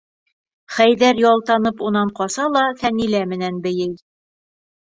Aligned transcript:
Хәйҙәр 0.77 1.19
ялтанып 1.23 1.83
унан 1.89 2.13
ҡаса 2.21 2.47
ла 2.57 2.65
Фәнилә 2.81 3.23
менән 3.35 3.61
бейей. 3.69 3.93